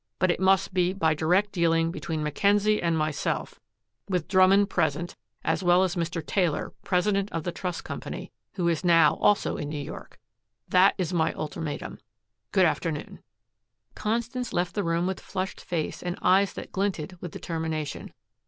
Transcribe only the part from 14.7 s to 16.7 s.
the room with flushed face and eyes